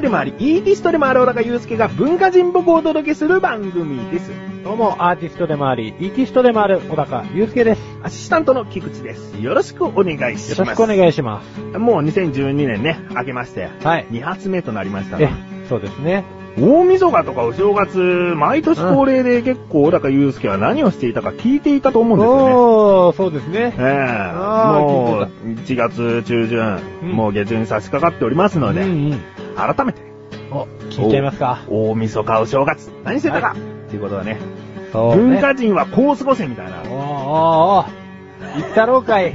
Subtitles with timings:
[0.00, 4.30] トでもあり、イーティストでもある小高祐介が文化人僕をお届けする番組です。
[4.64, 7.82] どうも、アーティストでもあり、イーティストでもある小高祐介です。
[8.02, 9.38] アシスタントの菊池です。
[9.38, 10.58] よろしくお願いします。
[10.58, 11.78] よろしくお願いします。
[11.78, 14.06] もう2012年ね、明けまして、はい。
[14.10, 15.30] 2発目となりましたえが、、
[15.68, 16.24] そうですね。
[16.58, 17.98] 大晦日とかお正月、
[18.36, 22.54] 毎年恒例で結構小高祐介は何をしていたか聞いていたと思うんですよね。
[22.54, 23.74] おー、そうですね。
[23.78, 23.82] ええ
[24.34, 25.22] あーもう
[25.60, 29.20] 聞い、1月中旬、うんもう下旬に差し掛かっておりますので、うんうん。
[29.56, 30.00] 改めて、
[30.50, 31.60] お、聞いちゃいますか。
[31.68, 33.54] 大晦日お正月、何してたか、
[33.86, 34.38] っていうことはね、
[34.92, 35.22] そうね。
[35.22, 36.98] 文化人はこう過ごせみたいなおー、おー、
[37.80, 38.60] おー。
[38.60, 39.34] 言ったろうかい。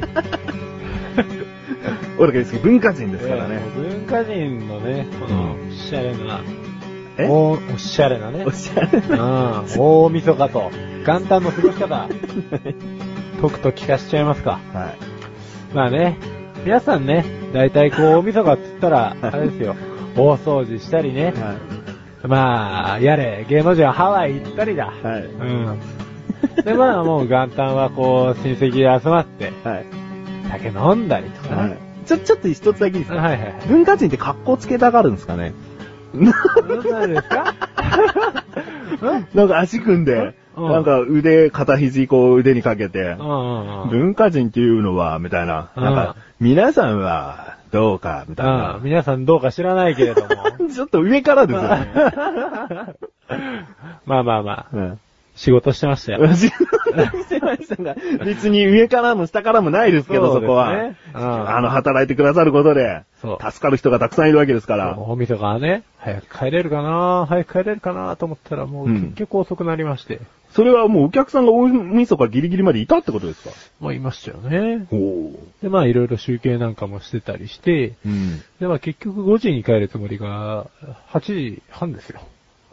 [2.17, 3.55] 小高祐介文化人ですからね。
[3.55, 6.41] えー文化人のね、この、うおしゃれな、
[7.17, 7.27] え？
[7.29, 8.51] おおしゃれなねお。
[8.51, 9.63] しゃれうんな。。
[9.77, 10.71] 大晦日と、
[11.05, 12.07] 元旦の過ごし方、
[13.41, 14.59] とくと聞かしちゃいますか。
[14.73, 14.85] は
[15.73, 15.75] い。
[15.75, 16.17] まあね、
[16.65, 19.75] 皆さんね、大体こう、大晦日って言ったら、あれですよ、
[20.15, 21.55] 大掃除したりね、は
[22.27, 24.93] まあ、やれ、芸能人はハワイ行ったりだ。
[25.03, 25.05] い。
[25.05, 25.23] はい。
[25.25, 25.79] うん。
[26.63, 29.85] で、まあもう元旦はこう、親戚で集まって、はい。
[30.49, 31.77] 酒飲んだりとかはね。
[32.03, 32.07] い。
[32.07, 33.15] ちょ、ちょっと一つだけいいですか？
[33.21, 33.53] はいはいはい。
[33.67, 35.53] 文化人って格好つけたがるんですかね？
[36.13, 37.53] 何ですか？
[39.35, 43.89] なんか足組んで、うんなんか腕、肩肘こう腕にかけてう、んうんうん。
[43.89, 45.71] 文化人っていうのは、みたいな。
[45.75, 48.79] うんなんか、皆さんはどうか、みたいうんな。
[48.81, 50.29] 皆さんどうか知らないけれども。
[50.73, 51.87] ちょっと上からですよね。
[54.05, 54.99] まあまあまあ、うん。
[55.35, 56.21] 仕事してましたよ。
[56.23, 60.71] 私、してましたが、別に上からも下からもないですけど、そねそうこは。
[60.71, 64.97] うんあの、働いてくださることで、助かる人がたくさんいるわけですから。
[64.97, 70.21] 大晦日はね、早く帰れるかな早く帰れるかなと思ったらもううん結局遅くなりまして。
[70.55, 73.51] それはもうお客さんが大晦日ギリギリまでいたってことですか？
[73.81, 74.87] もういましたよね。
[74.89, 75.39] おお。
[75.61, 78.39] で、まあいろいろ集計なんかもしてたりして、うん。
[78.61, 80.67] で、まあ結局5時に帰るつもりが、
[81.11, 82.21] 8時半ですよ。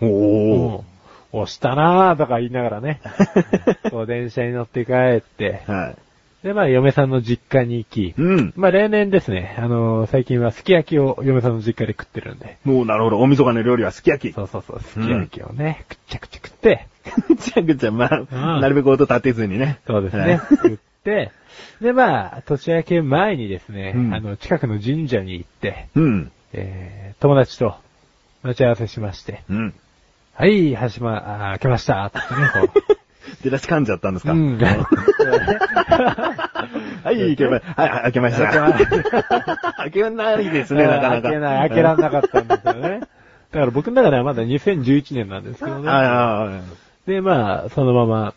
[0.00, 0.78] おお。
[0.78, 0.92] うん
[1.34, 3.00] 押したなーとか言いながらね。
[3.90, 5.96] こう電車に乗って帰って、はい。
[6.42, 8.52] で、まあ嫁さんの実家に行き、うん。
[8.56, 12.58] まあ例年ですね、あのー最近はすき焼きを嫁さんの実家で食ってるんで。
[12.64, 13.20] もうなるほど。
[13.20, 14.34] 大晦日の料理はすき焼き。
[14.34, 16.86] そうそうそう、すき焼きをね、くっちゃくちゃ食って、
[17.28, 19.78] ぐちゃぐちゃ、まうあ、んなるべく音立てずにね。
[19.86, 21.30] そうですね、はい食って、
[21.80, 26.32] で、まあ、年明け前にですね、うんあの、近くの神社に行って、うん。
[26.52, 27.76] えー、友達と
[28.42, 29.74] 待ち合わせしまして、うん。
[30.34, 32.24] はい、はしま、あー開けました、ってね、
[32.74, 32.80] こ
[33.42, 34.26] 出だし噛んじゃったんですう。
[34.26, 34.32] か？
[34.32, 34.58] うん。
[37.04, 38.72] はい、開けま、はい、開けました。
[39.76, 41.22] 開け ないですね、なかなか。
[41.22, 43.00] 開けない、開けらんなかったんですよね。
[43.52, 46.60] だから僕の中ではまだ2011年なんですけどね。
[47.06, 48.34] で、まあ、そのまま、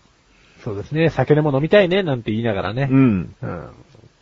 [0.63, 3.35] そうですね、酒でも飲みたいね、なんて言いながらねう、ん。
[3.41, 3.67] うん。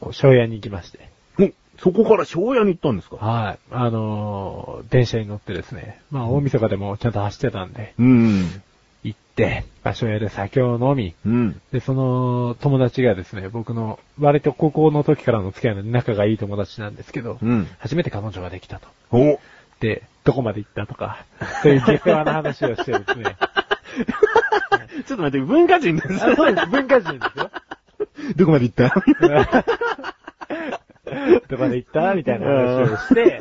[0.01, 0.99] こう、庄屋に行きまして。
[1.39, 1.49] お、
[1.79, 3.15] そこから庄屋に行ったんですか？
[3.15, 3.57] はい。
[3.71, 8.45] あのー電車に乗ってですね、まあ大晦日でもちゃんと走ってたんで、うん。
[9.35, 11.61] て、場所屋で酒を飲み、うん。
[11.71, 17.67] で、その友達がですね、僕の割と高校の時からの付き合いの仲がいい友達なんですけど、うん。
[17.79, 18.87] 初めて彼女ができたと。
[19.11, 19.39] お
[19.79, 21.25] で、どこまで行ったとか、
[21.61, 23.35] そういう下世話な話をしてですね。
[25.05, 26.23] ちょっと待って、文化人です。
[26.25, 27.51] あそうです、文化人ですよ。
[28.37, 28.93] どこまで行った？
[31.49, 32.13] どこまで行った？
[32.15, 33.39] みたいな話をして、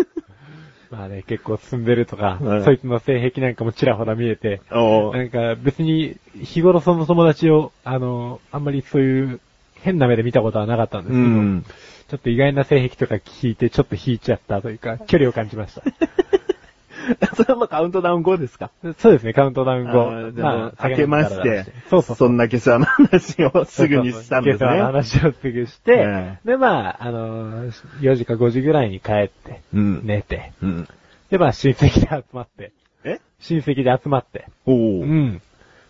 [1.02, 9.40] まあね、結構進んでるとか、うんそいつの性癖なんかもちらほら見えて、おなんか別に日頃その友達を、あの、あんまりそういう
[9.80, 11.64] 変な目で見たことはなかったんですうけど、ん。
[12.08, 15.82] ちょっと意外な性癖とか聞いてちょっと引いちゃったというか、 距離を感じました。
[17.34, 18.70] それはまあカウントダウン後ですか？
[18.98, 20.10] そうですね、カウントダウンあ後。
[20.10, 22.16] ーでも、あ開けまして、そうそう。
[22.16, 30.00] そんな消さの話をすぐにしたんですそうそうそう下世話をすぐして、えで、まあ、あの、4時か5時ぐらいに帰って、うん。
[30.04, 30.88] 寝て、うん。
[31.32, 32.72] で、まあ、親戚で集まって、
[33.04, 33.18] え？
[33.40, 35.06] 親戚で集まって、おうお。
[35.06, 35.40] ん。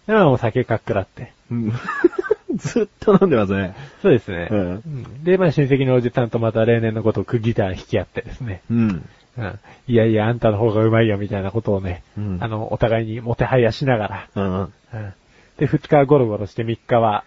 [0.06, 1.32] で、まあ、お酒かっくらって。
[1.50, 1.72] うん
[2.54, 3.74] ずっと飲んでますね。
[4.02, 4.46] そうですね。
[4.50, 8.60] うんうんで、まあ、親戚のおじさんとまた例年のことをくギター弾き合ってですね。
[8.70, 9.10] うん。
[9.36, 9.58] うん。
[9.88, 14.60] いやいや、あんたの方がうまいよ、みたいなことをね、うんあの、お互いにもてはやしながら、うん。
[14.60, 14.72] うん。
[15.58, 17.24] で、2日はゴロゴロして3日は、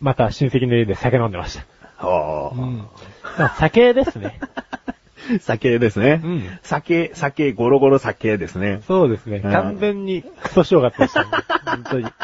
[0.00, 1.60] また親戚の家で酒飲んでまし
[1.98, 2.06] た。
[2.06, 2.78] はうん。
[2.78, 4.40] まあ、酒ですね。
[5.36, 5.38] あ。
[5.40, 6.20] 酒ですね。
[6.22, 8.80] うん酒、酒、ゴロゴロ酒ですね。
[8.86, 9.40] そうですね。
[9.44, 11.30] うん完全にクソ正月でしたね。
[11.64, 12.06] 本当に。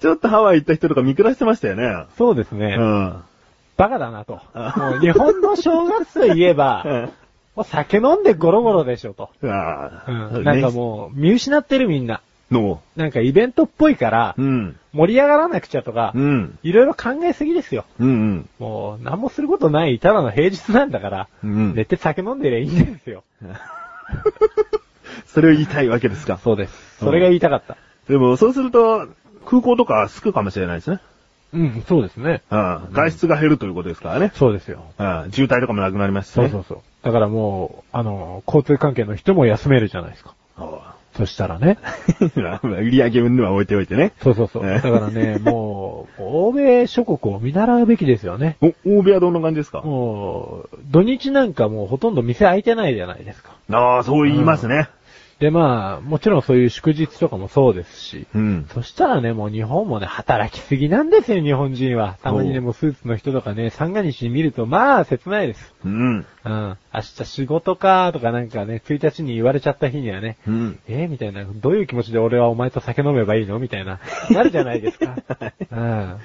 [0.00, 2.06] ちょっとハワイ行った人とか見下してましたよね。
[2.16, 2.76] そうですね。
[2.78, 3.22] うん。
[3.76, 4.40] バカだなと。
[4.54, 7.10] あもう日本の正月といえば、
[7.54, 9.30] もう酒飲んでゴロゴロでしょと。
[9.42, 9.46] う。
[9.46, 9.50] ん。
[9.50, 12.20] なんかもう、見失ってるみんな。
[12.50, 12.80] の。
[12.96, 14.76] なんかイベントっぽいからう、ん。
[14.92, 16.58] 盛り上がらなくちゃとかう、ん。
[16.62, 17.84] いろいろ考えすぎですよ。
[18.00, 18.48] うんうん。
[18.58, 23.22] もう、何もすることない、ただの平日なんだから、うん寝て酒飲んでりゃいいんですよ。
[25.26, 26.38] それを言いたいわけですか。
[26.38, 26.96] そうです。
[26.98, 27.76] それが言いたかった。
[28.08, 29.08] でも、そうすると、
[29.44, 31.00] 空港とかすくかもしれないですね。
[31.52, 32.42] うん、そうですね。
[32.50, 32.88] うん。
[32.92, 34.32] 外出が減るということですからね。
[34.34, 34.84] そうですよ。
[34.98, 35.28] うん。
[35.32, 36.48] 渋滞とかもなくなりますしね。
[36.48, 36.78] そうそうそう。
[37.02, 40.34] だからもう、あの、交通関係の人も休めるじゃないですか。
[41.18, 41.78] あそしたらね。
[42.36, 44.12] あ 売り上げ云々は置いておいてね。
[44.22, 44.64] そうそうそう。
[44.66, 48.56] ねだからね、 もう、欧米諸国を見習うべきですよね。
[48.62, 49.82] お、欧米はどんな感じですか？
[49.82, 53.50] もう、土日なんかもうほとんど店開いてないじゃないですか。
[53.72, 54.88] ああ、そう言いますね。
[55.40, 58.66] で、まあ、もちろんそういう祝日とかもそうですし、うん。
[58.74, 62.18] そしたらね、もう日本もね、働きすぎなんですよ、日本人は。
[62.22, 65.74] たまにね、もうスーツの人とかね、三が日に見ると、まあ、切ないです。
[65.84, 66.16] うん。
[66.44, 66.76] うん。
[66.92, 70.78] 明日仕事か、とかなんかね、1日に言われちゃった日にはね、うん。
[70.88, 73.60] えーみたいな、どういう気持ちで俺はお前と酒飲めばいいの？
[73.60, 74.00] みたいな、
[74.30, 75.16] なるじゃないですか。
[75.70, 76.16] うん。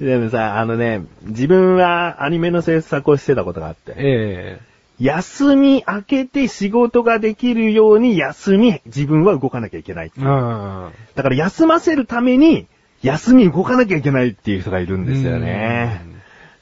[0.00, 4.58] でもさ、あのね、自分はアニメの制作をしてたことがあって、え
[4.98, 10.12] 休み明けて仕事ができるように休み自分は動かなきゃいけない。
[10.16, 10.90] えうん。
[11.14, 12.66] だから休ませるために
[13.02, 16.00] 休み動かなきゃいけないっていう人がいるんですよね。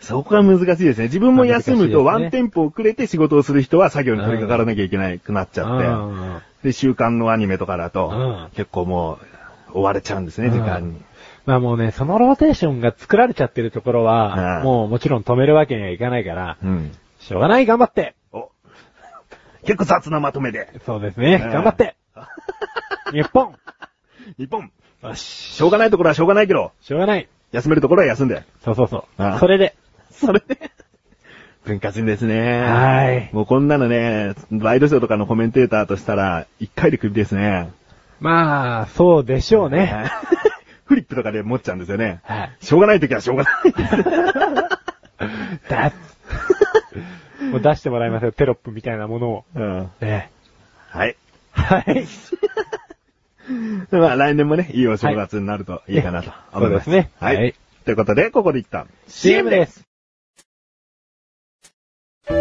[0.00, 1.04] そこが難しいですね。
[1.04, 9.18] 自分も休むとまあ難しいですねワンテンポ遅れて仕事をする人は作業に取り掛からなきゃいけなくなっちゃって、うんで、週刊のアニメとかだと、うん結構も
[9.74, 11.02] う追われちゃうんですね、時間に。
[11.46, 16.92] まあもうね、そのローテーションが作られちゃってるところは、うんもうもちろん止めるわけにはいかないから、うん。
[17.20, 18.23] しょうがない、頑張ってお
[19.64, 20.68] 結構雑なまとめで。
[20.86, 21.96] そうですね、うん頑張って
[23.12, 23.54] 日本
[24.38, 24.70] 日本、
[25.02, 27.28] よし、しょうがないところはしょうがないけど、しょうがない。
[27.52, 28.42] 休めるところは休んで。
[28.64, 29.38] そうそうそあう。
[29.38, 29.74] それで、
[30.10, 30.70] それで、
[31.64, 32.62] 文化人ですね。
[32.62, 37.70] はいもうこんなのね、ワイドショーとかのコメンテーターとしたら、一回でクビですね。
[38.20, 39.86] まあ、そうでしょうね。
[39.86, 40.10] はい
[40.84, 42.20] フリップとかで持っちゃうんですよね。
[42.24, 42.56] はい。
[42.60, 43.54] しょうがないときはしょうがない。
[45.68, 45.92] だ
[47.54, 49.44] もう出してもらいますよ、テロップみたいなものを。
[49.54, 49.90] うん。
[50.00, 50.30] ね
[50.90, 51.16] はい。
[51.52, 52.04] はい。
[53.92, 56.84] まあ来年もね、いいお正月になるといいかなと思います。
[56.86, 57.36] そうですねはい。
[57.36, 57.54] はい
[57.84, 59.84] ということで、ここで一旦 CM です。
[62.30, 62.34] な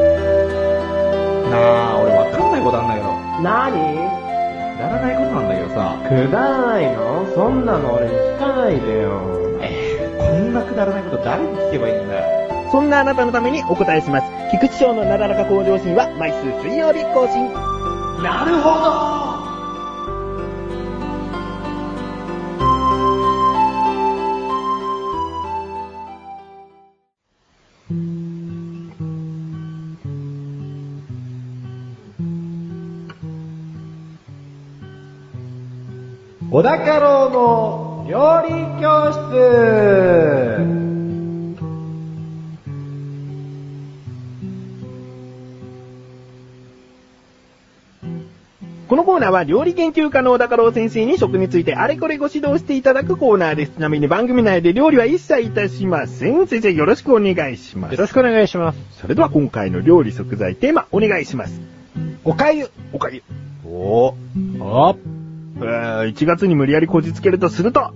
[1.91, 3.13] あ、俺わかんないことあんだけど。
[3.43, 3.97] なに
[4.77, 5.97] くだらないことなんだけどさ。
[6.07, 7.29] くだらないの？
[7.35, 9.19] そんなの俺に聞かないでよ。
[9.61, 12.42] えー、こんなくだらないこと誰に聞けばいいんだよ。
[12.73, 14.25] そんなあなたのためにお答えします。
[14.49, 17.43] 菊池賞のなだらか向上心は毎週水曜日更新。
[18.23, 19.13] なるほど
[36.49, 40.72] 小高郎の料理教室
[49.13, 53.73] コーナーは料理研究家の小高郎先生に食についてあれこれご指導していただくコーナーです。
[53.73, 56.47] ちなみに番組内で料理は一切いたしません。
[56.47, 57.91] 先生よろしくお願いします。
[57.91, 58.79] よろしくお願いします。
[58.99, 61.61] それでは今回の料理食材テーマお願いします。
[62.23, 62.71] おかゆ。
[62.91, 63.21] おかゆ。
[63.67, 64.63] おー。
[64.63, 64.97] お
[65.57, 67.93] えー1月に無理やりこじつけるとすると、は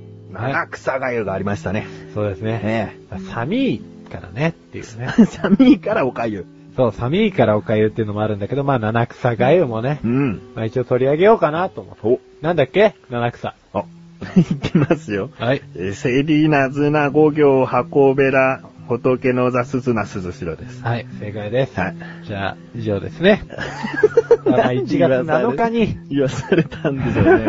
[0.49, 1.87] い七草がゆがありましたね。
[2.13, 2.61] そうですね。
[2.63, 2.95] え
[3.31, 3.81] 寒い
[4.11, 5.15] からねっていうね。
[5.17, 6.45] え 寒いからおかゆ。
[6.77, 10.41] そう、寒いからおかゆっていうのもあるんだけど、まあ七草がゆもねう、ん。
[10.55, 12.01] まあ一応取り上げようかなと思って。
[12.07, 12.95] お、なんだっけ？
[13.09, 13.55] 七草。
[13.73, 13.83] あ、
[14.37, 15.29] いきますよ。
[15.37, 15.61] はい。
[15.75, 20.81] えーセリナズナ五行箱べら仏の座すずなすずしろです。
[20.83, 21.77] はい、正解です。
[21.79, 21.95] はい。
[22.25, 23.41] じゃあ、以上ですね。
[24.45, 27.45] まあ1月7日に、言わされたんでしょうね。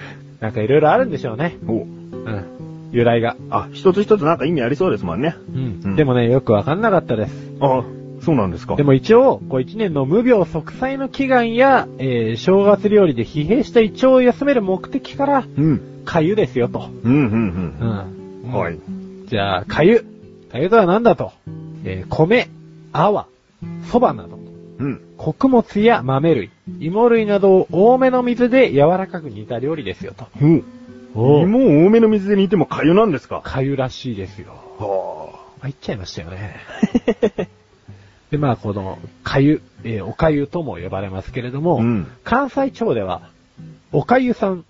[0.40, 1.58] なんかいろいろあるんでしょうね。
[1.66, 2.44] お、うん。
[2.92, 3.36] 由来が。
[3.50, 5.34] あ、一つ一つなんか意味ありそうですもんね。
[5.54, 5.80] うん。
[5.84, 7.52] うんでもね、よくわかんなかったです。
[7.60, 7.82] あ、
[8.20, 8.76] そうなんですか。
[8.76, 15.80] でも一応、こう一年の無病息災の祈願や、えー、正月料理で疲弊した胃腸を休める目的から、うん。
[16.04, 16.90] かゆですよと。
[17.04, 18.50] うん、うん、ううん。
[18.50, 18.52] ん。
[18.52, 18.78] はい。
[19.26, 20.04] じゃあ、かゆ。
[20.50, 21.32] かゆとは何だと？
[21.84, 22.48] えー、米、
[22.92, 23.26] 泡、
[23.84, 24.38] 蕎麦など、
[24.78, 25.00] うん。
[25.16, 26.50] 穀物や豆類、
[26.80, 30.26] 芋類などを多めの水で柔らかく煮た料理ですよと。
[31.14, 33.40] お芋を多めの水で煮てもかゆなんですか？
[33.42, 34.52] かゆらしいですよ。
[34.78, 36.56] は入っちゃいましたよね。
[38.30, 43.22] で、まあ、この、かゆ、えーおかゆとも呼ばれますけれども、うん関西地方では、
[43.92, 44.64] おかゆさん、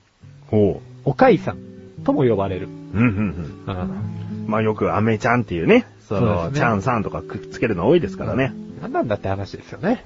[0.49, 1.59] ほおかいさん
[2.05, 2.69] とも呼ばれる。
[2.95, 2.99] う。
[2.99, 4.47] うん、うん、うんうん。
[4.47, 8.53] まあよくアメちゃんっていうね、その、ねちゃんさんとかくっつけるの多いですからね。
[8.81, 10.05] 何なんだって話ですよね。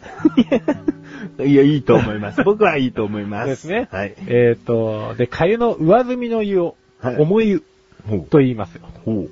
[1.38, 2.42] いや、いいと思います。
[2.44, 3.49] 僕はいいと思います。
[3.49, 3.88] ですね。
[3.90, 4.14] はい。
[4.26, 7.62] えっ、と、で、粥の上澄みの湯を、はい重湯
[8.08, 8.26] ほう。
[8.26, 8.82] と言いますよ。
[9.04, 9.14] ほう。
[9.16, 9.30] うん。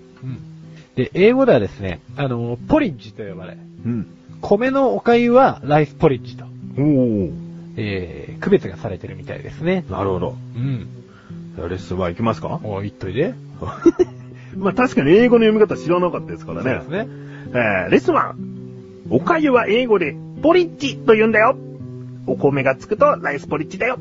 [0.95, 4.07] で、英語ではですね、あの、ポリッジと呼ばれ、うん。
[4.41, 6.45] 米のお粥はライスポリッジと、
[6.77, 7.33] おー。
[7.77, 9.85] えー、区別がされてるみたいですね。
[9.89, 10.37] なるほど。
[10.57, 10.87] うん。
[11.57, 12.61] レッスンは行きますか？
[12.65, 13.35] お言っといで。
[14.57, 16.71] まあ確かに英語の読み方知らなかったですからね。
[16.71, 17.09] そうですね。
[17.49, 18.35] えー、レッスンは、
[19.11, 21.57] おかゆは英語でポリッジと言うんだよ。
[22.27, 23.99] お米がつくとライスポリッジだよ。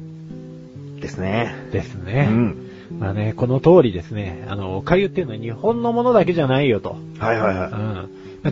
[0.99, 1.55] ですね。
[1.69, 2.25] うですね。
[2.25, 2.55] ん。
[2.99, 6.97] まあね、この通りですね、あの、お粥っていうのは日本のものだけじゃないよと。
[7.15, 7.19] うん。
[7.19, 8.05] はいはいはまあ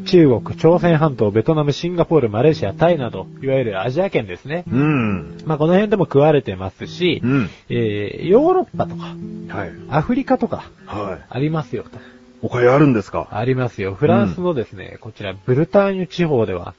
[0.06, 4.64] 中国、朝鮮半島、ベトナム、シンガポール、マレーシア、タイなど、いわゆるアジア圏ですね。
[4.68, 4.70] い。
[4.72, 5.38] うん。
[5.46, 7.50] まあこの辺でも食われてますし、うん。
[7.70, 9.16] えー、ヨーロッパとか、
[9.48, 9.72] はい。
[9.90, 11.26] アフリカとか、はい。
[11.28, 11.98] ありますよと。
[12.42, 13.28] おかゆあるんですか？
[13.32, 13.96] ありますよ。
[13.96, 16.76] フランスのですね、こちら、ブルターニュ地方では、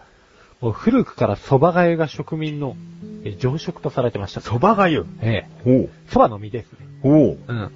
[0.60, 2.76] もう古くから蕎麦がゆが植民の
[3.24, 4.40] え常食とされてました。
[4.40, 5.04] 蕎麦がゆ。
[5.20, 5.62] ええ。
[5.64, 5.90] ほう。
[6.08, 6.78] 蕎麦の実ですね。
[7.02, 7.38] ほう。
[7.48, 7.70] うん。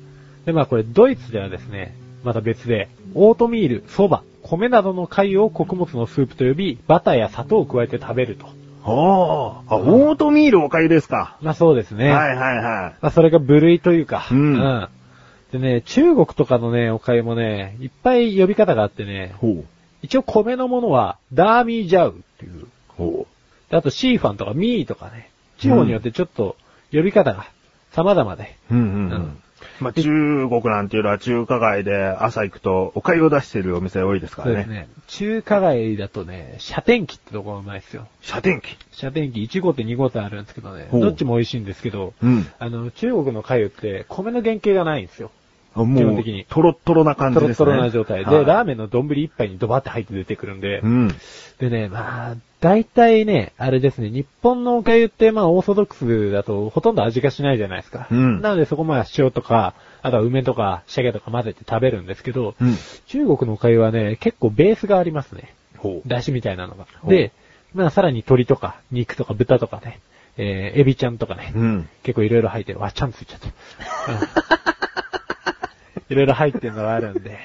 [0.46, 8.46] で、まあこれ、ドイツではですね、また別で、オートミール、蕎麦、米などの貝を穀物のスープと呼び、バターや砂糖を加えて食べると。
[8.84, 9.74] ああ。
[9.74, 11.38] あ、オートミールおかゆですか。
[11.40, 12.10] まあそうですね。
[12.10, 12.96] はいはいはい。
[13.00, 14.28] まあそれが部類というか。
[14.30, 14.88] うん
[15.52, 19.64] でね、中国とかのね、お粥もね、いっぱい呼び方があってね、ほう。
[20.02, 22.66] 一応米のものは、ダーミージャウっていう。
[22.88, 23.26] ほ
[23.70, 26.56] であとシーファンとかミーとかね、地方によってちょっと
[26.92, 27.46] 呼び方が
[27.92, 28.56] 様々で。
[28.70, 28.74] う。
[28.74, 29.42] うんうんううんん。
[29.80, 34.54] まあ、中国なんていうのは中華街で朝行くとお粥を出してるお店多いですからね。
[34.54, 34.88] そうですね。
[35.06, 38.06] 中華街だとね、射天機ってとこがうまいですよ。
[38.20, 38.76] 射天機。
[38.92, 42.46] 射天機1号って2号ってあるんですけどね、どっちも美味しいんですけど、うん。
[42.58, 45.30] あの、中国の粥って米の原型がないんですよ。
[45.74, 47.56] あもう基本的に、トロットロな感じですね。
[47.56, 51.08] トロットロな状態で、はいラーメンの丼一杯にドバって入って出てくるんで、うん。
[51.58, 58.08] でね、まあ、大体ね、あれですね、日本のお粥ってまあオーソドックスだとほとんど味がしないじゃないですか。
[58.10, 62.74] うんなのでそこまで塩とか、あとは梅とか鮭とか混ぜて食べるんですけど、うん。
[63.06, 65.54] 中国のお粥はね、結構ベースがありますね。
[65.76, 66.08] ほう。
[66.08, 66.86] 出汁みたいなのが。
[67.06, 67.32] で、
[67.74, 70.00] まあさらに鶏とか肉とか豚とかね、
[70.38, 71.88] えー、エビちゃんとかね、うん。
[72.02, 72.78] 結構いろいろ入ってる。
[72.78, 73.48] わ、ちゃんついちゃった。
[76.08, 77.38] いろいろ入ってるのがあるんで、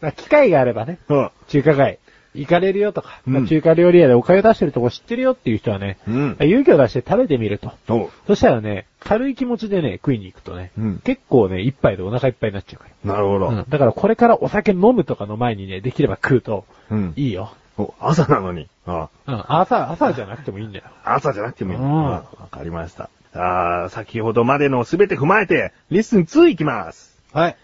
[0.00, 1.30] まあ機会があればね、うん。
[1.46, 2.00] 中華街
[2.34, 6.36] 行かれるよとか、うんまあ中華料理屋でお粥出してるとこ知ってるよっていう人はね、うん。
[6.40, 8.10] 勇気を出して食べてみると。
[8.26, 13.14] そしたらね、軽い気持ちでね、食いに行くとね、うん結構ね、一杯でお腹いっぱいになっちゃうから。
[13.14, 13.48] なるほど。
[13.48, 17.12] うんだからこれからお酒飲むとかの前にね、できれば食うと、うん。
[17.16, 17.52] いいよ。
[17.78, 18.68] お朝なのに。
[18.86, 20.84] あうん、朝、朝じゃなくてもいいんだよ。
[21.04, 21.78] 朝じゃなくてもいい。
[21.80, 23.08] わかりました。
[23.32, 27.16] あー先ほどまでのすべて踏まえて、 Listen 2いきます。
[27.32, 27.56] はい。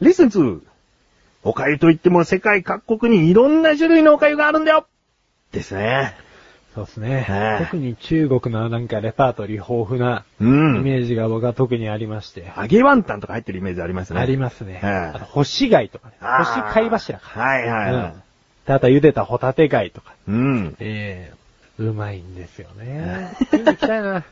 [0.00, 0.60] Listen 2!
[1.42, 4.86] お粥といっても世界各国にいろんな種類のお粥があるんだよ
[5.52, 6.14] ですね。
[6.74, 7.58] そうですねえ。
[7.62, 10.82] え特に中国のなんかレパートリー豊富なうイん。
[10.84, 12.52] メージが僕は特にありまして。
[12.56, 14.20] 揚げワンタンとか入ってるイメージありますね。
[14.20, 14.80] ありますね。
[14.82, 16.14] ええあと、干し貝とかね。
[16.20, 17.40] あー干し貝柱か。
[17.40, 18.12] はいはいはい。
[18.12, 18.22] うん
[18.66, 20.14] であとは茹でたホタテ貝とか。
[20.28, 20.76] うん。
[20.78, 23.32] ええうまいんですよね。
[23.50, 24.24] 食いに行きたいな。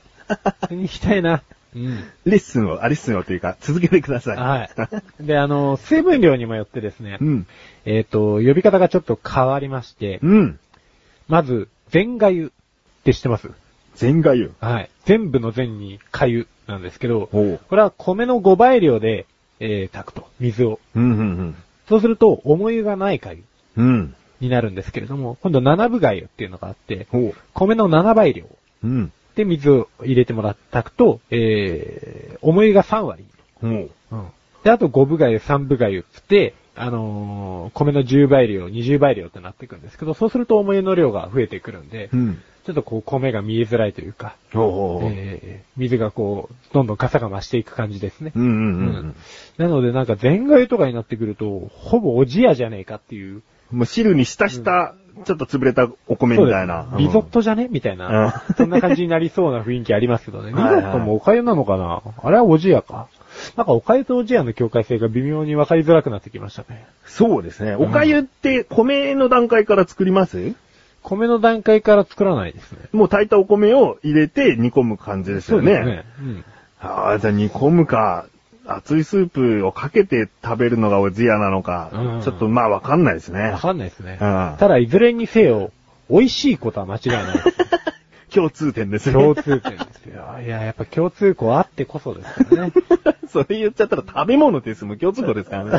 [0.71, 1.43] 行きたいな。
[1.85, 2.05] うん。
[2.25, 4.37] レッスンを、あ、レッスンをというか、続けてください。
[4.37, 4.69] は
[5.23, 5.27] い。
[5.27, 7.47] で、あの、水分量にもよってですねう、ん。
[7.85, 10.59] えっ、と、呼び方がちょっと変わりまして、うん。
[11.29, 13.51] まず、全がゆって知ってます？
[13.95, 14.53] 全がゆ。
[14.61, 14.91] はい。
[15.05, 17.27] 全部の全にかゆなんですけど。
[17.27, 19.27] これは米の5倍量で、
[19.61, 20.29] えー、炊くと。
[20.39, 20.79] 水を。
[20.95, 21.57] うん、うん、
[21.89, 23.43] そうすると、重湯がないかゆ
[23.77, 23.87] うん。
[23.87, 24.15] うん。
[24.41, 27.09] になるんですけれども、今度7分がゆっていうのがあって。
[27.55, 28.45] 米の7倍量
[28.85, 29.13] うん。
[29.39, 33.25] で水を入れてもらって炊くと、えー、重湯が3割。
[33.63, 33.71] おう。
[33.71, 34.27] うん。
[34.65, 42.43] で、あと5分がゆ、3分がゆって、あのー米の10倍量、20倍量ってなっていくんですけど、そうすると重湯の量が増えてくるんで、うん。
[42.67, 44.35] ちょっとこう米が見えづらいというか。
[45.05, 48.33] えー、水がこう、どんどん傘が増していく感じですね。
[48.35, 48.53] うん、うん、う。
[48.53, 48.57] う
[49.05, 49.17] ん
[49.57, 53.43] なのでなんか全がゆとかになってくると、ほぼおじやじゃねえかっていう。
[53.71, 56.87] もう汁に浸した、ちょっと潰れたお米みたいな。
[56.99, 57.69] リゾットじゃね？
[57.71, 58.43] みたいな。
[58.57, 60.51] そんな感じになりそうな雰囲気ありますけどね。
[60.57, 62.03] リゾットもおかゆなのかな？
[62.23, 63.09] あれはおじやか。
[63.57, 66.87] なんかおかゆとおじやの境界性が微妙に分かりづらくなってきましたね。
[67.05, 67.75] そうですね。
[67.77, 70.55] お粥って米の段階から作ります？
[71.03, 72.81] 米の段階から作らないですね。
[72.93, 75.75] もう炊いたお米を入れて煮込む感じですよね。
[75.77, 76.05] そうですね。
[76.21, 76.45] うん。
[76.81, 78.27] ああ、じゃあ煮込むか、
[78.69, 83.59] 熱いスープをかけて食べるのがおじやなのか、うんちょっとまあわかんないですねわ。
[83.59, 84.19] かんないですね。
[84.21, 85.73] うんただ、いずれにせよ、
[86.11, 87.25] 美味しいことは間違いない。
[88.33, 89.15] 共通点ですね。
[89.15, 90.37] 共通点ですよ。
[90.45, 92.73] いや、やっぱ共通項あってこそですからね。
[93.29, 95.71] それ言っちゃったら食べ物ですもん、共通項ですからね。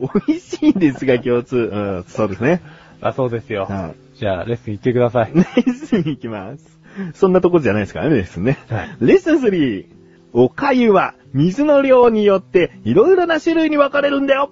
[0.00, 1.56] 美味しいんですが、共通。
[1.56, 2.62] うん、そうですね。
[3.02, 3.66] あ、そうですよ。
[3.68, 5.32] はじゃあ、レッスン行ってください。
[5.34, 6.80] レッスン行きます。
[7.14, 8.58] そんなとこじゃないですからね、レッスンね。
[8.68, 9.96] はいレッスン3。
[10.38, 14.50] お粥は水の量によっていろいろな種類に分かれるんだよ。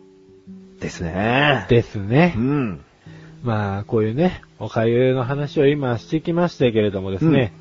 [0.80, 1.66] ですね。
[1.68, 2.40] ですねう。
[2.40, 2.84] ん。
[3.42, 7.52] まあ、こういうね、おかゆの話を今してきましたけれどもですね、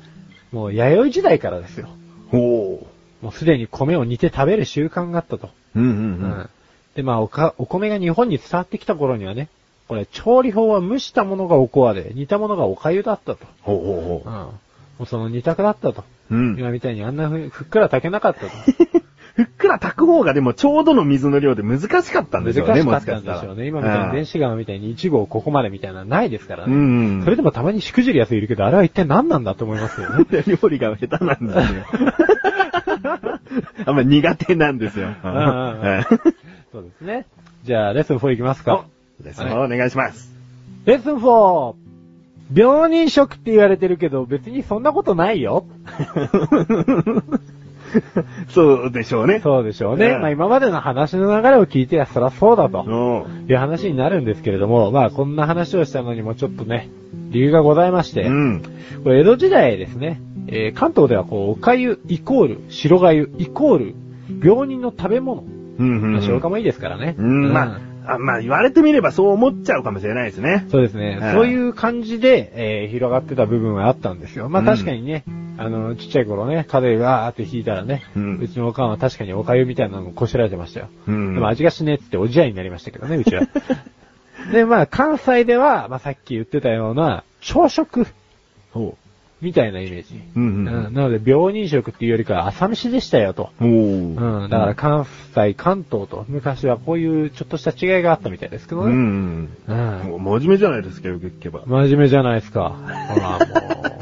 [0.52, 1.90] もう弥生時代からですよ。
[2.32, 2.86] おー。
[3.20, 5.50] もうすでに米を煮て食べる習慣があったと。
[5.76, 6.50] うんうんうん
[6.94, 9.48] で、まあおか、お米が日本に伝わってきた頃にはね、
[9.86, 13.44] これ、調理法は蒸したものがおこわで、煮たものがおかゆだったと。
[13.62, 14.48] ほうほううん。
[14.98, 16.04] ほもうその二択だったと。
[16.30, 16.34] う。
[16.34, 16.56] うん。
[16.58, 18.48] 今みたいにあんなふうふっくら炊けなかったと。
[19.34, 23.66] ふっくら炊く方がでもちょうどの水の量で難しかったんで難ししょうね、かったんでしょうね。
[23.66, 26.76] 今みたいに電子釜みたいに1号ここまでみたいなのないですからうね。
[26.76, 27.24] ん。
[27.24, 30.26] それでもたまにしくじる奴いるけど、あれは一体何なんだと思いますよね。
[30.46, 31.84] 料理が下手なんですよ。
[33.86, 35.08] あんま苦手なんですよ。
[36.72, 37.26] そうですね。
[37.64, 38.84] じゃあ、レッスン4いきますか。
[39.20, 40.32] ですお願いします。
[40.84, 41.83] レッスン 4!
[42.52, 45.64] 病人食って言われてるけど、別にそんなことないよ。
[48.48, 49.40] そうでしょうね。
[49.40, 50.06] そうでしょうね。
[50.06, 52.84] うんまあ今までの話の流れを聞いて、そらそうだと。
[52.86, 53.46] うん。
[53.48, 56.88] いう話になるんですけれども、まあこんな話をしたのにもちょっとね、
[57.30, 58.62] 理由がございまして、うん。
[59.04, 63.94] これ江戸時代ですね、えー関東ではこう、おかゆイコール、白がゆイコール、
[64.42, 65.44] 病人の食べ物。
[65.78, 66.02] うん。
[66.02, 66.12] うん。
[66.14, 67.14] まあ消化もいいですからね。
[67.18, 70.66] うん、まあ、あまあ言われてみればそう思っちゃうかもしれないですね。
[70.70, 71.18] そうですね。
[71.20, 74.48] うんそういう感じで、えー広がってた部分はあったんですよ。
[74.48, 75.24] まあうん確かにね、
[75.56, 80.88] あの、ちっちゃい頃ね、風邪がーって引いたらね、ううんちのおかんは確かにおかゆみたいなのをこしらえてましたよ。
[81.08, 83.42] うんでも味がしねえっておじやになりましたけどね、うちは。
[84.52, 88.06] で、まあ関西では、まあさっき言ってたような、朝食
[88.72, 88.96] ほ
[89.44, 90.14] みたいなイメージ。
[90.34, 90.40] う。
[90.40, 93.50] うんうんなので、病人食っていうよりかは朝飯でしたよと。
[93.60, 94.16] うん。
[94.16, 98.94] おうん、だから関西、関東と昔はこういうちょっとした違いがあったみたいですけどうね。
[98.94, 99.48] ん。
[99.68, 101.62] うんもう真面目じゃないですか、よく聞けば。
[101.66, 102.76] 真面目じゃないですか。
[103.14, 103.44] ほら、も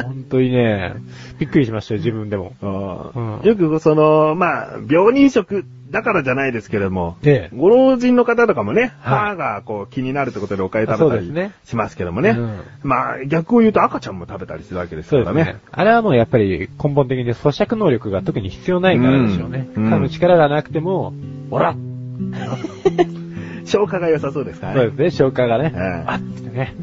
[0.00, 0.94] う、本当にね、
[1.38, 2.52] びっくりしましたよ、自分でも。
[2.62, 11.30] ああうんよくその、まあ、病人食だからじゃないですけれども、ええご老人の方とかもね、はい歯がこう気になるってことでおか食べたり
[11.64, 12.30] しますけどもね。
[12.30, 15.44] うんまあ、逆を言うと赤ちゃんも食べたりするわけですからね。
[15.44, 15.56] ね。
[15.70, 19.68] あれはもうやっぱり根本的に咀嚼能力が特に必要ないからでしょうね。
[19.76, 21.12] うん噛む力がなくても、
[21.50, 21.76] ほら
[23.66, 24.80] 消化が良さそうですからね。
[24.80, 26.74] そうですね、消化がね、うんあってね。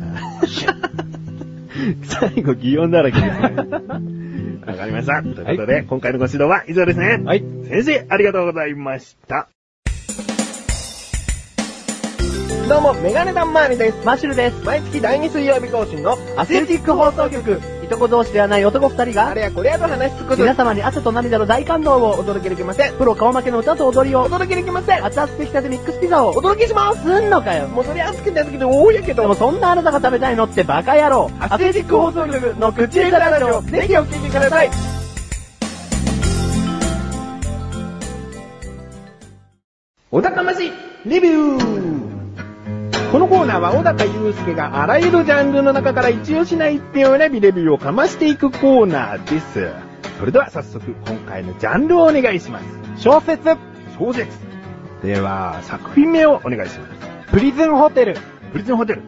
[2.04, 3.56] 最後、擬音だらけですね。
[4.70, 5.22] わかりました。
[5.22, 7.20] ということで、今回のご指導は以上ですね。
[7.24, 7.44] はい。
[7.68, 9.50] 先生、ありがとうございました。
[12.68, 14.06] どうも、メガネタンマーニです。
[14.06, 14.64] マッシュルです。
[14.64, 17.79] 毎月第2水曜日更新のアスレチック放送局。
[17.90, 20.42] いとこ同士ではない男二人が、あれやこれやと話し尽くす。
[20.42, 22.94] 皆様に汗と涙の大感動をお届けできません。
[22.94, 25.04] プロ顔負けの歌と踊りをお、届けできません。
[25.04, 27.02] 熱々出来たてミックスピザをお届けします。
[27.02, 27.68] すんのかよ。
[27.68, 31.32] もうそれ熱くて熱くて多いやけどでも、そんなあなたが食べたいのってバカ野郎。
[31.40, 34.70] アスレチック放送局の口枝ラジオ、ぜひお聞きください。
[40.12, 40.72] 小高まし
[41.06, 42.19] レビュー
[43.12, 49.68] このコーナーは小高祐介があらゆるジャンルの中から一押しな一品を選びレビューをかましていくコーナーです。
[50.20, 52.66] それでは早速今回のジャンルをお願いします。
[52.98, 53.58] 小説、
[53.98, 54.30] 小説。
[55.04, 57.32] では、作品名をお願いします。
[57.32, 58.18] プリズンホテル。
[58.52, 59.02] プリズンホテル。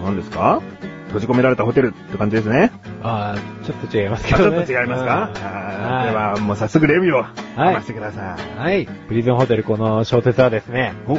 [0.00, 0.60] お、何ですか？
[1.08, 2.72] 閉じ込められたホテルって感じですね。
[3.02, 4.58] ああ、ちょっと違いますけあちどね。
[4.58, 8.58] ょっと違いますか、うんあーでは、もう早速レビューをはいかましてください。
[8.58, 8.86] はい。
[8.86, 11.18] プリズンホテルこの小説はですね、お、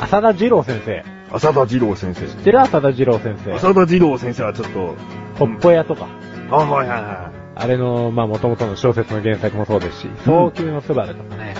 [0.00, 1.13] 浅田二郎先生。
[1.34, 2.26] 浅田二郎先生。
[2.26, 2.60] 知ってる？
[2.60, 3.54] 浅田二郎先生。
[3.54, 4.94] 浅田二郎先生はちょっと、
[5.36, 6.08] ポッポ屋とか。
[6.50, 11.54] あ、はいはいはあれの、まあ、元々の小説の原作もそうですし、早急のスバルとかね。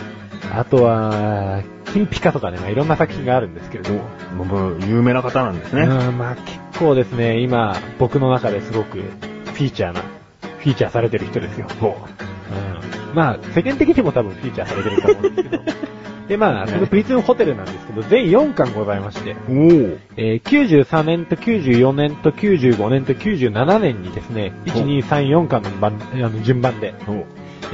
[0.52, 4.00] あとは、金ピカとかね、まあ、いろんな作品があるんですけれども。
[4.32, 4.34] い。
[4.34, 5.82] もう有名な方なんですね。
[5.82, 11.66] うん、まあ、結構ですね、今、僕の中ですごく、フィーチャーな、フィーチャーされてる人ですよ。
[11.80, 11.96] ほ
[13.10, 13.14] うん。
[13.14, 15.62] まあ、世間的にも多分フィーチャーされてると思うんですけど。
[16.28, 19.37] で、まあ、このプリズンホテルなんですけど、全4巻ございまして、う。
[19.37, 19.98] おー。
[20.16, 27.12] えー93年と94年と95年と97年にですね、1、2、3、4巻の番あの順番で、お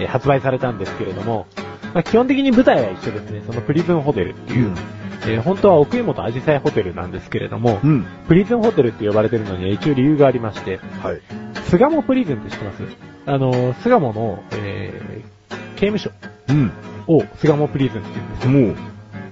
[0.00, 1.46] えー発売されたんですけれども、
[1.94, 3.42] まあ、基本的に舞台は一緒ですね。
[3.46, 8.06] そのプリズンホテルっていう、うんえー本当は奥井本アジサイホテルなんですけれども、うん。
[8.26, 11.20] プリズンホテルって呼ばれてるのには一応理由がありまして、はい。
[11.68, 12.82] 巣鴨プリズンって知ってます？
[13.26, 15.40] あの、巣鴨の、えー
[15.76, 16.10] 刑務所
[16.50, 16.72] うん。
[17.06, 18.50] を巣鴨プリズンって言うんですよ。
[18.50, 18.76] もう、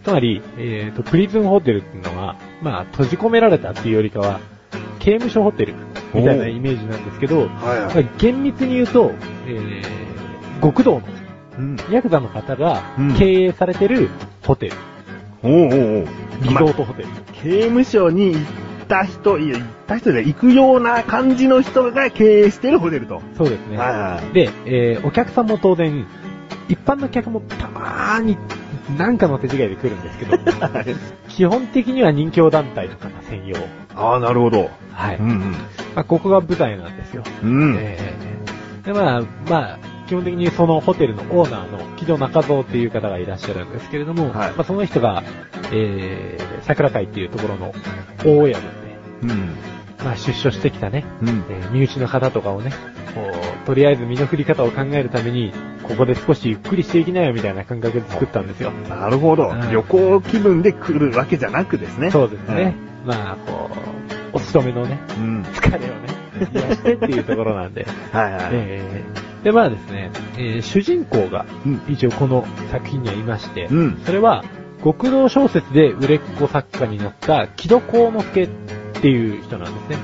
[0.04, 4.40] つまり、えーと、プリズンホテルっていうのは、まあ、閉じ込められたっていうよりかは、
[4.98, 5.74] 刑務所ホテル
[6.14, 8.08] みたいなイメージなんですけど、はい。
[8.20, 9.12] 厳密に言うと、
[9.46, 11.02] えー、極道の
[11.58, 11.76] うん。
[11.90, 14.08] ヤクザの方がうん経営されてる
[14.44, 14.72] ホテル。
[15.42, 15.66] おうおうお
[16.02, 16.08] う。
[16.42, 17.08] リゾートホテル。
[17.42, 18.42] 刑務所に行っ
[18.88, 23.20] た人、いや、行った人で行くような感じの人が経営してるホテルと。
[23.36, 23.76] そうですね。
[23.76, 26.06] はいはいで、えーお客さんも当然、
[26.68, 28.36] 一般の客もたまーに
[28.96, 30.36] 何かの手違いで来るんですけど、
[31.28, 33.56] 基本的には人形団体とかが専用。
[33.94, 34.70] ああ、なるほど。
[34.92, 35.16] はい。
[35.16, 35.38] うん
[35.94, 37.22] まあ、ここが舞台なんですよ。
[37.42, 37.50] うん。
[37.50, 37.76] うん。
[37.78, 38.38] えー
[38.88, 39.78] で、まあ、まあ、
[40.08, 45.22] 基本的にそのホテルのオーナーの木戸中蔵っていう方がいらっしゃるんですけれども、はいまあ、その人が、
[45.72, 47.74] えー、桜会っていうところの
[48.24, 48.64] 大親分で、
[49.24, 49.50] うん。
[50.04, 51.28] まあ、出所してきたね、うん。
[51.50, 52.72] えー身内の方とかをね、
[53.14, 53.20] こ
[53.62, 58.70] う、とりあえず身の振り方を考えるために、ここで少しゆっくりしていきなよみたいな感覚で作ったんですよ。
[58.70, 59.70] なるほどうん。
[59.70, 62.10] 旅行気分で来るわけじゃなくですね。
[62.10, 62.74] そうですね。
[63.04, 63.70] まあ、こ
[64.32, 65.42] う、お勤めのね、うん。
[65.42, 66.18] 疲れをね、
[66.52, 68.42] 癒してっていうところなんで、 はいはい。
[68.52, 71.80] えー、で、まあですね、えー主人公がうん。
[71.88, 74.00] 一応この作品にはいまして、うん。
[74.04, 74.44] それは、
[74.82, 78.48] 極道小説で売れっ子作家になった木戸幸之助っ
[79.00, 79.98] ていう人なんです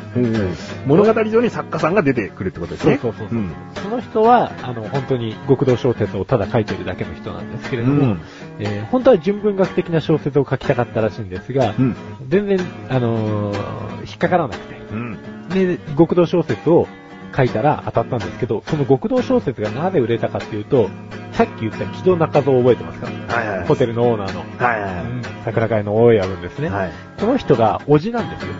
[0.74, 0.82] ね。
[0.86, 2.98] 物語上に作家さんが出てくるってことですね。
[3.02, 3.52] そうそうそうそううん。
[3.74, 8.20] その人は、あの、本当に極道小説をただ書いてるだけの人なんですけれども、うん
[8.60, 11.96] えー本当は純文学的な小説を書きたかったらしいんですが、うん。
[12.28, 12.58] 全然、
[12.88, 15.18] あのー引っかからなくて、うん。
[15.48, 16.86] で、極道小説を
[17.36, 20.88] 書いたら当たったんですけど、その極道小説がなぜ売れたかっていうと、
[21.34, 23.06] さっき言った木戸中蔵覚えてますか？
[23.06, 23.66] はいはい。
[23.66, 25.04] ホテルのオーナーの、はいはいはい。
[25.44, 26.70] 桜会の大家分ですね。
[26.70, 26.92] はい。
[27.18, 28.52] この人がおじなんですよ。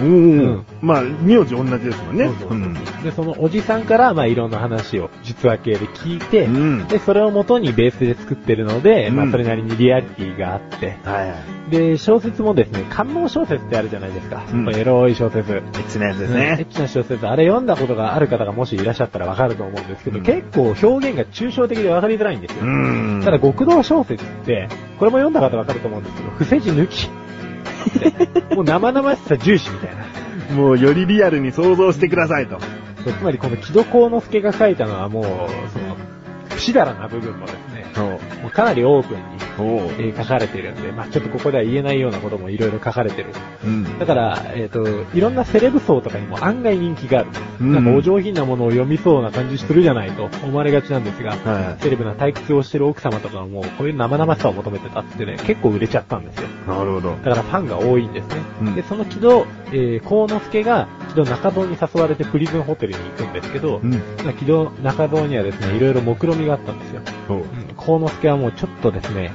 [0.00, 2.24] うんまあ、名字同じですもんね。
[2.26, 6.88] そうそうそうんで、そのおじさんから、まあ、いろんな話を実話系で聞いて、うん。
[6.88, 11.34] で、それを元にベースで作ってるので、まあ、うんそれなりにリアリティがあって、はいは
[11.68, 11.70] い。
[11.70, 14.44] で、小説もですね、観音小説ってあるじゃないですか。
[14.52, 15.52] うんエロい小説。
[15.52, 16.66] エッチなやつですうんエッね。
[16.68, 22.64] チな小説、あれ読んだことがある方がもしいらっしゃったらわかると思うんですけど、うん結構表現が抽象的でわかりづらいんですよ。
[22.64, 23.22] うん。
[23.24, 27.08] ただ、極道小説って、これも読んだ方わかると思うんですけど、伏せ字抜き。
[27.98, 30.04] でもう生々しさ重視みたいな。
[30.54, 32.58] もうよりリアルに想像してくださいと。
[32.58, 35.96] つまりこの木戸幸之助が書いたのはもう、その、
[36.48, 39.22] 不死だらな部分もですね、もうかなりオープンに、
[39.58, 43.30] おえー書かれてるんで、まあちょっとここでは言えないようなこともいろいろ書かれてる。
[43.64, 43.98] うん。
[43.98, 47.30] だから、えっ、と、いろんなセレブ層とかにも案外人気がある。
[47.60, 56.48] うんなんかお上品なものを読みそうな感じするじゃないと思われがちなんですが、はセレブな退屈をしてる奥様とかはもうこういう生々しさを求めてたってね、結構売れちゃったんですよ。
[56.48, 56.68] い。
[56.68, 57.10] なるほど。
[57.10, 58.36] だからファンが多いんですね。
[58.62, 63.92] うんで、その木戸、えー、幸之助が木戸中蔵に誘われてプリズンホテルに行くんですけど、うん。
[63.92, 67.02] まあ木戸中蔵にはですね、いろいろ目論みがあったんですよ。
[67.28, 67.38] そう。
[67.38, 67.44] うん、
[67.84, 69.32] 幸之助はもうちょっとですね、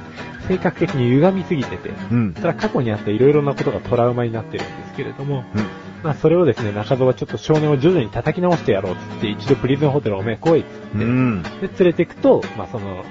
[0.48, 2.34] 性格的に歪みすぎてて、うん。
[2.34, 5.66] それは過去にあったいろいろなことがトラウマになってるんですけれども、うん。
[6.02, 11.42] まあそれをですね、中蔵はちょっと少年を徐々に叩き直してやろうっつって、一度プリズンホテルおめえ来いっつって、うん。
[11.42, 13.04] で、連れてくと、まあその、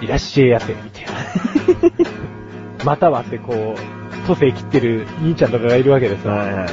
[0.00, 1.12] いらっしゃいやせ、みたいな。
[2.84, 6.32] またはってこう、都政切ってる兄ちゃんとかがいるわけですよ。
[6.32, 6.68] はいはい。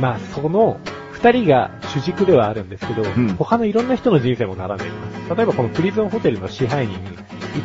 [0.00, 0.78] まあその、
[1.22, 5.36] 二人が主軸ではあるんですけど、ん他のいろんな人の人生も絡んでいます。
[5.36, 6.98] 例えばこのプリズンホテルの支配人、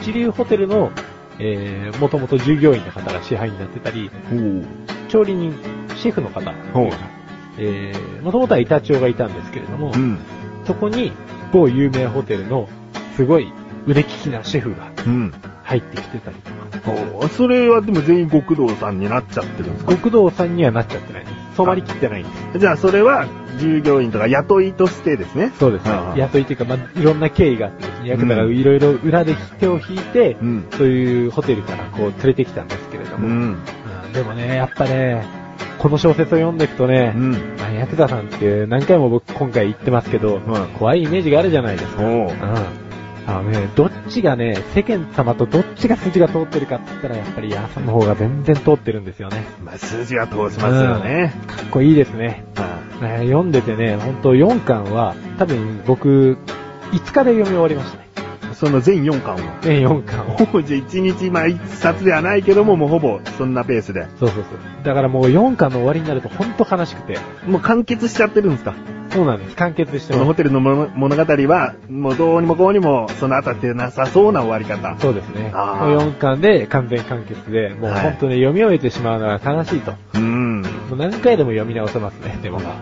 [0.02, 0.92] 一流ホテルの、
[1.40, 4.12] えー、もともと従業員の方が支配になってたり、
[5.10, 5.56] 調理人、
[5.96, 6.54] シェフの方、
[7.58, 10.20] えー、もともとは板長がいたんですけれども、うん。
[10.66, 11.14] そこに
[11.54, 12.68] 某有名ホテルの
[13.16, 13.54] すごい
[13.88, 15.34] 腕利きなシェフがうん。
[15.64, 19.92] 入ってきてたりとか、おーそれはでも全員極道さんになっちゃってるんですか？
[19.96, 21.26] 極道さんにはなっちゃってない。
[21.56, 22.60] 染まりきってないんです。
[22.60, 23.28] じゃあそれは
[23.60, 25.52] 従業員とか雇いとしてですね。
[25.60, 30.68] そうですね雇いというか、まあ、いろんな経緯があってですね、ヤクザがいろいろ裏で手を引いて、うん。
[30.72, 33.34] そういうホテルからこう連れてきたんですけれども、うん。
[33.34, 35.26] うんでもね、やっぱね、
[35.78, 37.32] この小説を読んでいくとね、うん。
[37.58, 42.04] まあ、ヤクザさんって何回も僕今回言ってますけど、うん怖いイメージがあるじゃないですか。
[42.04, 42.85] うん。
[43.28, 49.46] あのね、どっちがね、世間様とどっちが筋が通ってるかって言ったら、やっぱりヤーさんの方が全然通ってるんですよね。
[49.64, 51.34] まあ数字は通しますよね。
[51.48, 52.46] かっこいいですね。
[52.56, 56.38] はね読んでてね、ほんと4巻は、多分僕、
[56.92, 58.05] 5日で読み終わりましたね。
[58.56, 59.38] いその全4巻を。
[59.62, 60.38] 全4巻を。
[60.38, 64.08] ほぼじゃあ1日、まあ1冊ではないけども、もうほぼそんなペースで。
[64.20, 64.44] そうそうそう。
[64.84, 67.18] だからもう4巻の終わりになるとほんと悲しくて。
[67.48, 68.74] もう完結しちゃってるんですか？
[69.12, 69.56] そうなんです。
[69.56, 70.20] 完結してます。
[70.20, 74.98] このホテルの物物語は、もうどうにもこうにも、その後ってなさそうな終わり方。
[75.00, 75.44] そうですね。
[75.44, 75.54] もう
[75.98, 79.94] 4巻で完全完結で、もうはいほんとね、読み終えてしまうのが悲しいと。
[80.16, 80.62] うん。
[80.62, 82.58] なるもう何回でも読み直せますね、でも。
[82.58, 82.76] うんほど。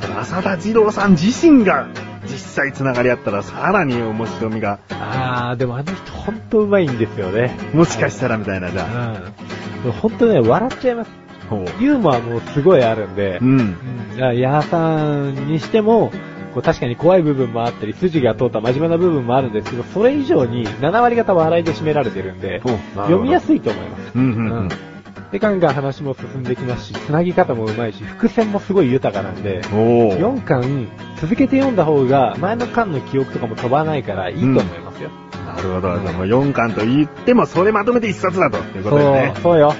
[0.00, 1.88] その浅田二郎さん自身が
[2.30, 7.56] 実際つながりあったらさらに面白みが、あー、でもあの人ほんと上手いんですよね。
[7.74, 9.22] もしかしたらみたいな、じゃ
[9.84, 9.92] うん。
[9.92, 11.10] ほんとね、笑っちゃいます。
[11.80, 13.76] ユーモアもすごいあるんで、うん。
[14.16, 16.12] ヤーさんにしても、
[16.54, 22.60] こう確かに怖い部分もあったり、筋が通った真面目な部分もあるんですけど、それ以上に7割方笑いで占められてるんで、
[22.94, 24.12] 読みやすいと思います。
[24.14, 24.68] うんうんうん。
[25.32, 30.18] で、ガンガン話も進んできますし、繋ぎ方もうまいし、伏線もすごい豊かなんで、おー。
[30.18, 30.88] 4巻
[31.20, 35.10] 続けて読んだ方が、前の巻の記憶とかも飛ばないからいいと思いますよ。
[35.46, 36.00] なるほど。
[36.00, 39.34] じゃあもう4巻と言っても、それまとめて1冊だということそう、でね。
[39.40, 39.68] そうよ。
[39.68, 39.78] わか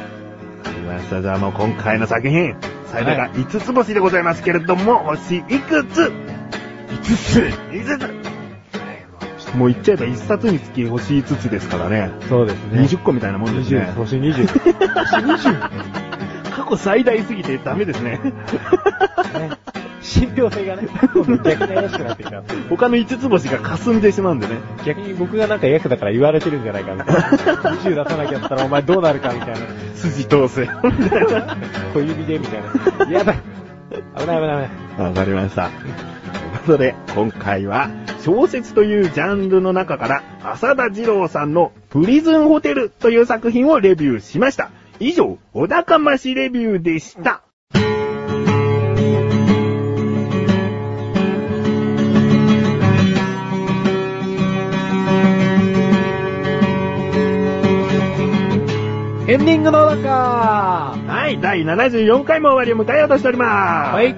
[0.77, 1.21] りました。
[1.21, 2.55] じゃあもう今回の作品、
[2.87, 7.41] 最大が5つ星でございますけれども、星いくつ ?5 つ
[7.73, 8.20] !5 つ
[9.55, 12.11] もう言っちゃえば1冊につき星5つですからね。
[12.29, 12.83] そうですね。
[12.83, 13.95] 20個みたいなもんですね20、。
[13.95, 14.47] 星20。
[16.51, 18.21] 過去最大すぎてダメですね。
[18.23, 18.33] ね。
[20.03, 20.89] 信憑性がね、
[21.45, 22.43] 逆に怪しくなってきた。
[22.69, 24.57] 他の5つ星が霞んでしまうんでね。
[24.85, 27.23] 逆に僕がなんか役だから言われてるんじゃないかみたいな。
[27.23, 29.57] 20出さなきゃったらお前どうなるかみたいな。
[29.95, 30.67] 筋通せ。
[31.93, 32.63] 小指でみたい
[33.07, 33.13] な。
[33.13, 33.35] やだ。
[33.91, 35.09] 危ない危ない危ない。
[35.09, 35.69] わかりました。
[35.69, 35.95] という
[36.61, 44.71] ことで、今回は、小説というジャンルの中から、浅田二郎さんのプリズンホテルという作品をレビューしました。
[45.01, 47.43] 以上、お高ましレビューでした。
[61.41, 63.95] 第74回も終わりを迎えようとしております。
[63.95, 64.15] はい。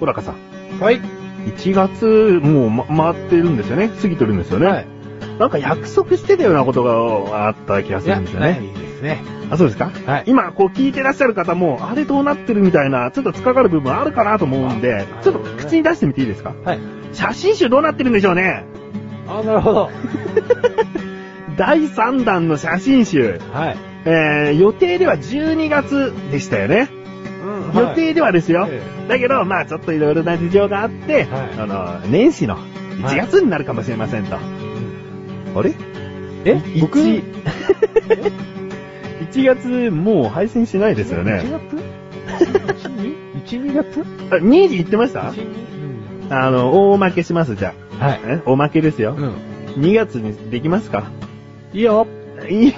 [0.00, 1.00] 小高さん、はい。
[1.56, 3.88] 1月、もう、ま、回ってるんですよね。
[3.88, 4.66] 過ぎてるんですよね。
[4.66, 4.86] はい。
[5.38, 8.60] なんか約束してたようなことがあった気がするんですよね。
[8.62, 9.22] いいですね。
[9.50, 9.90] あ、そうですか？
[10.06, 16.52] はい今、こう聞いてらっしゃる方も、あれどうなってるみたいな、ちょっと突っかかる部分あるかなと思うんで、ちょっと口に出してみていいですか？
[16.64, 16.80] はい。
[17.12, 18.64] 写真集どうなってるんでしょうね？
[19.28, 19.90] あ、なるほど。
[21.56, 23.40] 第3弾の写真集。
[23.52, 23.76] はい。
[24.10, 26.88] えー、予定では12月でしたよね。
[26.92, 26.98] うん
[27.74, 28.66] 予定ではですよ。
[28.70, 34.36] えだけど、まあちょっといろいろな事情があって、はいあの、年始の1月になるかもしれませんと。
[34.36, 34.40] あ
[35.62, 35.74] れ？
[36.44, 36.54] え？
[36.80, 37.22] 僕、 1
[39.30, 41.42] 1月もう配信しないですよね。
[41.44, 41.76] 1月
[43.56, 44.04] ?1、2月？
[44.30, 45.34] あ2時言ってました ?1、
[46.30, 46.34] 2?
[46.34, 48.12] あの、大負けします、じゃはい。
[48.12, 48.18] あ。
[48.24, 48.42] え？
[48.46, 49.14] 大負けですよ。
[49.16, 49.34] うん。
[49.82, 51.10] 2月にできますか？
[51.74, 52.06] いいよ。
[52.48, 52.74] いいよ。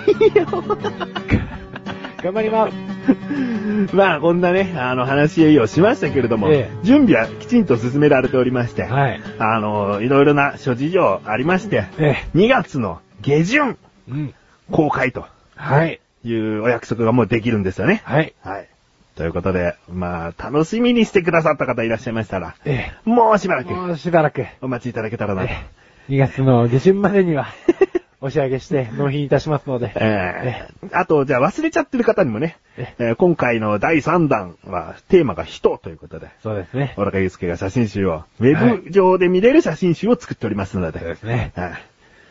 [2.22, 3.94] 頑張ります。
[3.94, 9.20] まあ、こんなね、あの、話し合いをしましたけれども、ええ準備はきちんと進められておりまして、はい。
[9.38, 14.10] あの、いろいろな諸事情ありまして、え2月の下旬え。
[14.10, 14.34] うん。
[14.70, 15.24] 公開と
[15.56, 16.00] はい。
[16.24, 18.02] いうお約束がもうできるんですよね。
[18.04, 18.34] はい。
[18.42, 18.68] はい。
[19.16, 23.64] ということで、まあ、楽しみにしてくださった方いらっしゃいましたら、えもうしばらえ。
[23.64, 24.46] くもうしばらく。
[24.60, 25.48] お待ちいただけたらなと。
[25.48, 25.80] ええ
[26.12, 27.46] 2月の下旬までには、
[28.22, 29.92] お仕上げして納品いたしますので。
[29.94, 36.92] えー、あと、じゃあ忘れちゃってる方にもね、ええー今回の第3弾はテーマが人ということで、そうですね。
[36.96, 41.52] 小高祐介が写真集を、ウェブ上で見れる写真集を作っておりますので、そうですね。
[41.56, 41.72] はい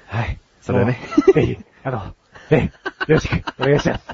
[0.05, 0.39] はい。
[0.61, 0.99] それをね
[1.33, 2.15] ぜひ、あの、
[2.49, 2.71] ぜ
[3.07, 4.07] ひ、よろしくお願いします。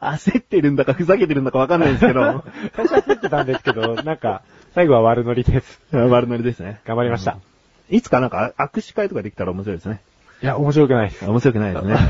[0.00, 4.42] 焦ってるんだかふざけてるんだかわかんないですけど、最初は作ってたんですけど、なんか、
[4.74, 5.80] 最後は悪ノリです。
[5.92, 6.80] 悪ノリですね。
[6.84, 7.38] 頑張りました。
[7.90, 10.00] いつかなんか握手会とかできたら面白いですね。
[10.42, 11.24] いや、面白くないです。
[11.28, 11.96] 面白くないですね。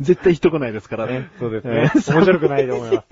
[0.00, 1.28] 絶対人来ないですからね。
[1.38, 3.06] そうですねえー面白くないと思います。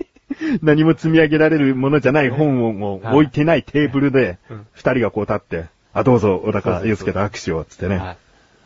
[0.61, 7.97] 何も積み上げられるものじゃない本を置いてないテーブルでうん、二人がこう立って、あ、どうぞ、小高祐介と握手を、つってね。
[7.97, 8.17] はい。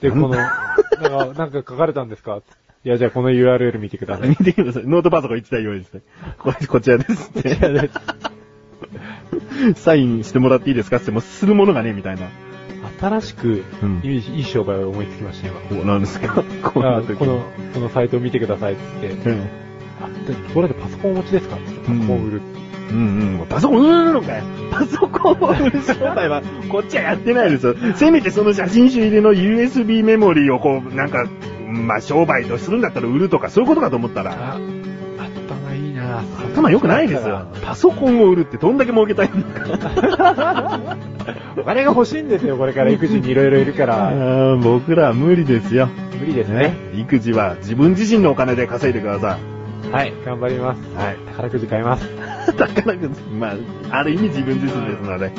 [0.01, 2.41] で、この、なんか、なんか書かれたんですか？
[2.85, 4.29] いや、じゃあこの URL 見てください。
[4.29, 4.83] 見てください。
[4.85, 6.01] ノートパソコン1台用意ですね。
[6.37, 7.89] これ、こちらですって。
[9.75, 10.97] サインしてもらっていいですか？
[10.97, 12.27] って、もうするものがね、みたいな。
[13.03, 15.59] 新しくうん、いいいい商売を思いつきました、今。
[15.61, 16.43] こうなんですか？
[16.63, 17.01] この、
[17.73, 19.39] このサイトを見てくださいって言って、うん。
[19.39, 19.43] あ、
[20.27, 22.41] で、これでパソコンお持ちですかってパソコンを売る。
[22.91, 22.97] うん
[23.39, 23.45] うん。
[23.49, 24.43] パソコン売るのかよ。
[24.71, 27.75] パソコンを売る商売は、こっちはやってないですよ。
[27.95, 31.25] せめてその写真集入りの USB メモリーをこう、なんか、
[31.67, 34.57] まあ商売とするんだったら売るとか、そういうことかと思ったら、
[36.19, 36.23] あ、
[36.53, 37.45] 頭良くないですよ。
[37.63, 40.97] パソコンを売るってどんだけ儲けたいんだか。
[41.57, 44.11] お金が欲しいんですよ、これから育児にいろいろいるかあら。
[44.11, 45.87] ー僕らは無理ですよ。
[46.19, 46.75] 無理ですね。
[46.93, 49.37] 育児は自分自身のお金で稼いでくださ
[49.91, 50.81] はい、頑張ります。
[50.93, 50.95] い。
[50.95, 51.17] はい。
[51.27, 52.09] 宝くじ買います。
[52.57, 53.53] 宝くじ、ま
[53.91, 55.31] あ、ある意味自分自身ですので。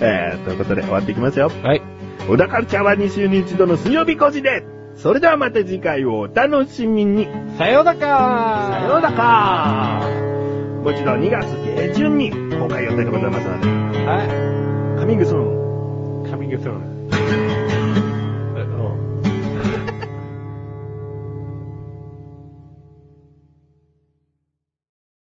[0.00, 1.50] えー、ということで終わっていきますよ。
[1.62, 1.82] はい。
[2.28, 4.73] 小田カルチャーは2週に1度の水曜日5時で。
[4.96, 7.28] それではまた次回をお楽しみに。
[7.58, 10.24] さようならさようなら
[10.82, 13.68] もう一度2月下旬に公開予定でございますので。
[14.06, 16.26] はカミングソーン。
[16.26, 16.30] い。
[16.30, 16.93] カミングスローン。